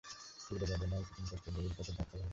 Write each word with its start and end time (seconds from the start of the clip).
তীব্র 0.39 0.63
বেদনায়, 0.71 1.03
কঠিন 1.07 1.25
কষ্টের 1.29 1.53
গভীর 1.55 1.73
ক্ষতে 1.75 1.91
ধাক্কা 1.91 2.13
লাগে 2.13 2.17
আবার। 2.17 2.29